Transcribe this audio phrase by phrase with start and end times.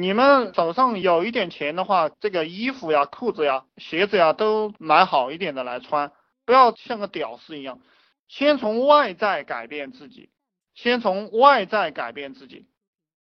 [0.00, 6.12] 你们手上有一点钱的话，这个衣服呀、裤子呀、鞋子呀都买好一点的来穿，
[6.44, 7.80] 不要像个屌丝一样。
[8.28, 10.30] 先从外在改变自己，
[10.74, 12.66] 先从外在改变自己。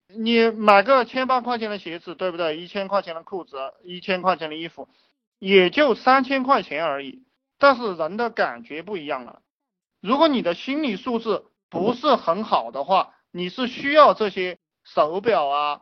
[0.08, 2.58] 你买个千八块钱的鞋子，对不对？
[2.58, 4.88] 一千块钱的裤子，一千块钱的衣服，
[5.40, 7.24] 也就三千块钱而已。
[7.58, 9.42] 但是人的感觉不一样了。
[10.02, 15.82] 如果你的心理素质不是很好的话，你是需要这些手表啊、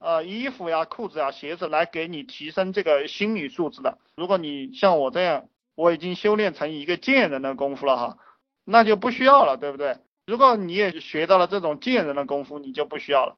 [0.00, 3.98] 呃衣服呀、裤子呀、鞋子来给你提升这个心理素质的。
[4.16, 8.18] 如果你像我这样，我已经修炼成一个贱人的功夫了哈。
[8.64, 9.98] 那就不需要了，对不对？
[10.26, 13.36] 如果你也学到了这种贱人的功夫，你就不需要了。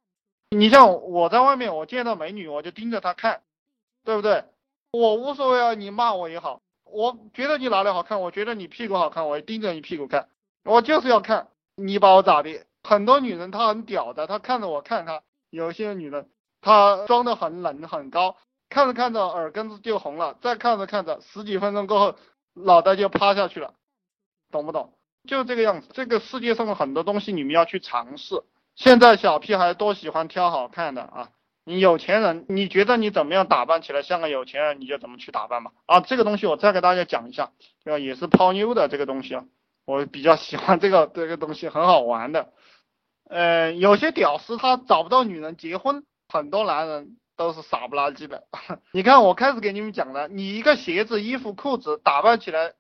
[0.51, 3.43] 你像我在外面，我见到美女，我就盯着她看，
[4.05, 4.45] 对不对？
[4.91, 10.29] 我无所谓啊，你骂我也好，我觉得你哪里好看，我觉得你屁股好看，我盯着你屁股看，
[10.65, 12.67] 我就是要看你把我咋的。
[12.83, 16.29] 很多女人她很屌的，她看着我看她，有些女人
[16.63, 18.37] 他装的很冷很高，
[18.71, 22.15] 看着看着耳根子就红了，再看着看着十几分钟过后，
[22.55, 23.75] 脑袋就趴下去了，
[24.51, 24.95] 懂不懂？
[25.29, 28.43] 就这个样子，这个世界上的很多东西你们要去尝试。
[28.75, 31.29] 现在小屁孩多喜欢挑好看的啊！
[31.65, 35.73] 你有钱人，你觉得你怎么样打扮起来像个有钱人，你就怎么去打扮吧。
[35.87, 37.53] 啊，这个东西我再给大家讲一下，
[37.85, 37.99] 对吧？
[37.99, 39.45] 也是泡妞的这个东西啊，
[39.85, 42.53] 我比较喜欢这个 这个东西，很好玩的。
[43.29, 48.45] 呃，有些屌丝他找不到女人结婚，很多男人都是傻不拉几的。
[48.93, 52.73] 你看我开始给你们讲的，你一个鞋子、衣服、裤子打扮起来。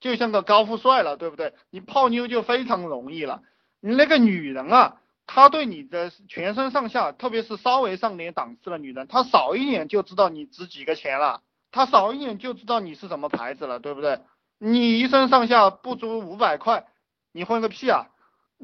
[0.00, 1.54] 就像个高富帅了，对不对？
[1.70, 3.40] 你泡妞就非常容易了。
[3.80, 14.20] 你那个女人啊，她对你的全身上下，特别是稍微上点档次的女人，她少一眼就知道你值几个钱了，她少一眼就知道你是什么牌子了，对不对？
[14.58, 16.84] 你一身上下不足五百块，
[17.32, 18.08] 你混个屁啊！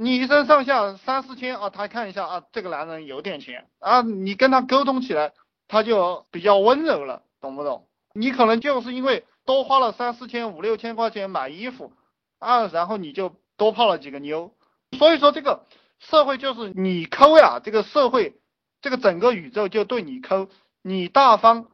[0.03, 5.35] 你一身上下三四千啊，他看一下啊，这个男人有点钱啊，你跟他沟通起来，
[5.69, 7.87] 他就比较温柔了，懂不懂？
[8.15, 9.25] 你可能就是因为。
[9.47, 11.93] 多花了三四千五六千块钱买衣服
[12.39, 14.55] 啊，然后你就多泡了几个妞，
[14.97, 15.67] 所以说这个
[15.99, 18.39] 社会就是你抠呀，这个社会，
[18.81, 20.49] 这个整个宇宙就对你抠，
[20.83, 21.67] 你大方，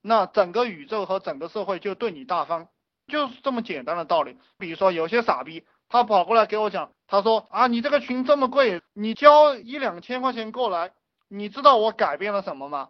[0.00, 2.68] 那整个宇宙和整个社会就对你大方，
[3.08, 4.38] 就是这么简单的道理。
[4.56, 10.92] 比如说有些傻逼，他跑过来给我讲，他说啊，你这个群这么贵，你交一两千块钱过来，
[11.28, 12.88] 你知道我改变了什么吗？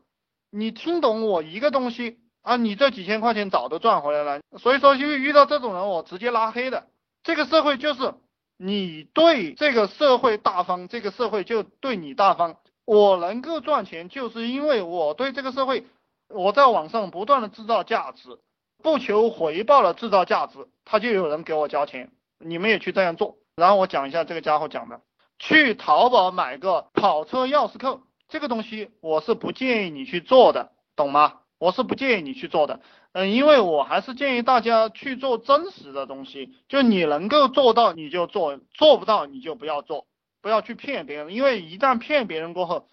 [0.52, 2.20] 你听懂我一个东西？
[2.42, 6.86] 啊，你这几千块钱早都赚回来了，所以说遇遇到这种人，我直接拉黑的。
[7.24, 8.14] 这个社会就是
[8.56, 12.58] 你对这个社会大方，这个社会就对你大方。
[12.84, 15.86] 我能够赚钱，就是因为我对这个社会，
[16.28, 18.38] 我在网上不断的制造价值，
[18.80, 22.12] 不求回报的制造价值，他就有人给我交钱。
[22.44, 23.36] 你们也去这样做。
[23.56, 25.00] 然后我讲一下这个家伙讲的，
[25.38, 31.40] 去淘宝买个跑车钥匙扣，这个东西我是不建议你去做的，懂吗？
[31.58, 32.80] 我是不建议你去做的，
[33.12, 40.06] 嗯，因为我还是建议大家去做真实的东西，就你能够做到你就做，做不到你就不要做，
[40.40, 42.88] 不要去骗别人，因为一旦骗别人过后，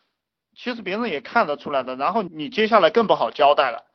[0.55, 3.85] 其实别人也看得出来的，然后你接下来更不好交代了。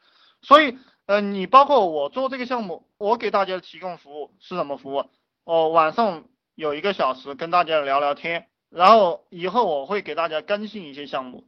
[0.43, 0.77] 所以，
[1.07, 5.05] 嗯，你包括我做这个项目，我给大家提供服务是什么服务？
[5.45, 6.25] 我晚上
[6.55, 11.45] 有一个小时跟大家聊聊天，然后以后我会给大家更新一些项目，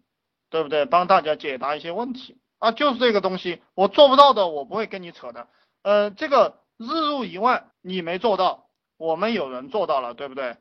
[0.51, 0.85] 对不对？
[0.85, 2.37] 帮大家解答一些问题。
[2.59, 5.49] 啊，就是这个东西，我做不到的，我不会跟你扯的。
[5.83, 10.57] 呃，这个日入一万你没做到，我们有人做到了，对不对？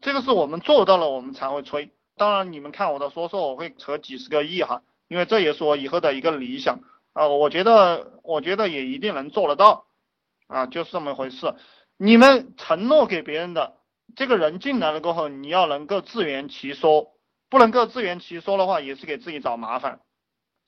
[0.00, 1.90] 这个是我们做到了，我们才会吹。
[2.16, 6.80] 当然，你们看我的说说，我会扯几十个亿哈，因为这也是我以后的一个理想
[7.12, 7.28] 啊。
[7.28, 9.86] 我觉得，我觉得也一定能做得到
[10.46, 11.54] 啊，就是这么回事。
[11.98, 13.76] 你们承诺给别人的，
[14.14, 17.14] 这个人进来了过后，你要能够自圆其说，
[17.48, 20.00] 不能够自圆其说的话，也是给自己找麻烦。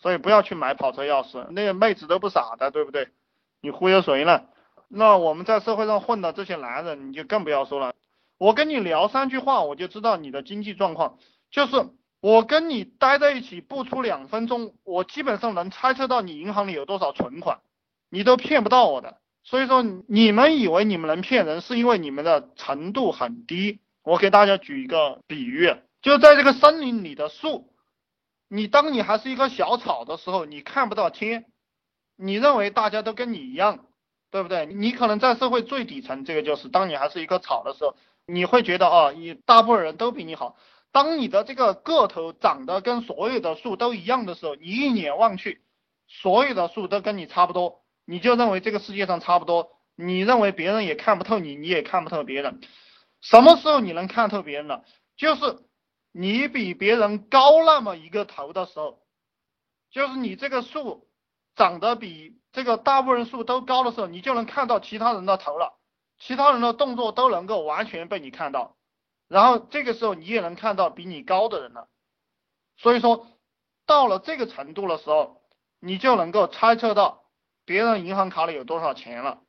[0.01, 3.09] 所以不要去买跑车钥匙，那个妹子都不傻的，对不对？
[3.61, 4.47] 你忽悠谁呢？
[4.89, 7.95] 那我们在社会上混的这些男人，你就更不要说了。
[8.39, 11.19] 我跟你聊三句话，我就知道你的经济状况。
[11.51, 11.91] 就是
[12.21, 17.61] 我跟你待在一起不出两分钟，我基本上能猜测到你银行里有多少存款，
[18.09, 19.19] 你都骗不到我的。
[19.43, 23.81] 所以说，你们以为你们能骗人，是因为你们的程度很低。
[24.03, 27.73] 我给大家举一个比喻，就在这个森林里的树。
[28.49, 31.45] 你当你还是一棵小草的时候，你看不到天，
[32.17, 33.87] 你认为大家都跟你一样，
[34.31, 34.65] 对不对？
[34.65, 37.95] 你可能在社会最底层，这个就是当你还是一棵草的时候，
[38.27, 40.57] 你会觉得啊，你大部分人都比你好。
[40.91, 45.61] 当你的这个个头长得跟所有的树都一样的时候，你一眼望去，
[46.07, 52.61] 所有的树都跟你差不多，你就认为这个世界上差不多，你认为别人也看不透你，你也看不透别人。
[53.21, 54.85] 什么时候你能看透别人了？
[55.17, 55.59] 就是。
[56.11, 58.99] 你比别人高那么一个头的时候，
[59.91, 61.07] 就是你这个树
[61.55, 65.79] 长得比这个大部分树都高的时候，你就能看到其他人的头了，
[66.19, 68.77] 其他人的动作都能够完全被你看到，
[69.29, 71.89] 然后这个时候你也能看到比你高的人了。
[72.79, 73.27] 所以说，
[73.87, 75.43] 到了这个程度的时候，
[75.79, 77.23] 你就能够猜测到
[77.69, 79.41] 别人银行卡里有多少钱了。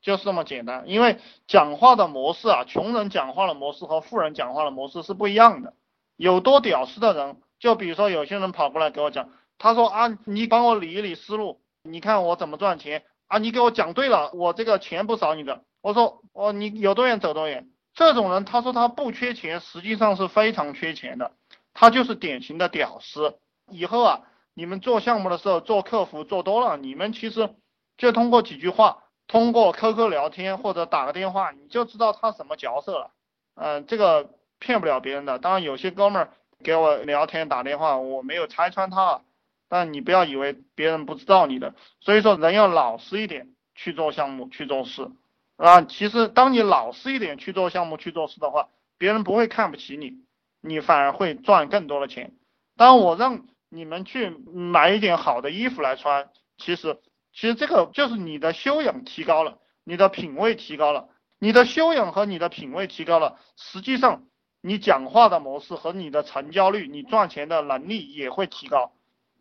[0.00, 5.72] 就是这么简单，因为讲话的模式啊，穷人讲话的模式和富人讲话的模式是不一样的。
[6.16, 13.38] 有多屌丝的人，就比如说有些人跑过来给我讲，他说啊，你帮我理一理思路，你看我怎么赚钱啊？
[13.38, 15.64] 你给我讲对了，我这个钱不少你的。
[15.80, 17.70] 我说哦，你有多远走多远。
[17.94, 21.32] 这种人，他说他不缺钱，实际上是非常缺钱的，
[21.72, 23.38] 他就是典型的屌丝。
[23.70, 24.20] 以后啊，
[24.52, 27.54] 你们做项目的时候，做客服做多了，你们其实
[27.96, 29.00] 就通过几句话。
[29.26, 33.10] 通过 QQ 聊天或者打个电话，你就知道他什么角色了。
[33.54, 35.38] 嗯，这个骗不了别人的。
[35.38, 36.32] 当然，有些哥们儿
[36.62, 39.22] 给我聊天打电话，我没有拆穿他，
[39.70, 41.74] 但你不要以为别人不知道你的。
[42.00, 45.10] 所以说，人要老实一点去做项目去做事
[45.56, 45.80] 啊。
[45.80, 48.68] 其实，当你老实一点去做项目去做事的话，
[48.98, 50.18] 别人不会看不起你，
[50.60, 52.34] 你反而会赚更多的钱。
[52.76, 57.00] 当我让你们去买一点好的衣服来穿，其实。
[57.34, 61.08] 其实这个就是你的修养提高了，你的品味提高了，
[61.40, 64.22] 你的修养和你的品味提高了，实际上
[64.60, 68.92] 你讲话的模式和你的成交率，你赚钱的能力也会提高，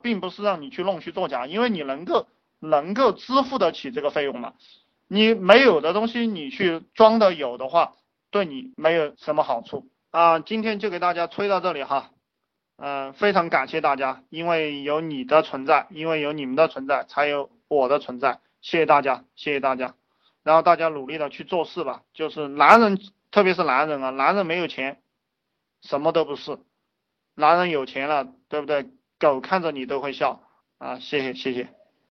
[0.01, 2.27] 并不是让你去弄虚作假，因为你能够
[2.59, 4.53] 能够支付得起这个费用嘛。
[5.07, 7.93] 你没有的东西你去装的有的话，
[8.31, 10.39] 对你没有什么好处啊。
[10.39, 12.09] 今天就给大家吹到这里哈。
[12.77, 18.39] 嗯，非常感谢大家，因为有你的存在，因为有你们的存在，才有我的存在。
[18.61, 19.95] 谢谢大家，谢谢大家。
[20.43, 22.03] 然后大家努力的去做事吧。
[22.13, 22.99] 就是男人，
[23.31, 25.01] 特别是男人啊，男人没有钱，
[25.81, 26.57] 什么都不是。
[27.35, 28.87] 男人有钱了，对不对？
[29.19, 30.43] 狗看着你都会笑
[30.77, 30.99] 啊！
[30.99, 31.82] 谢谢，谢谢。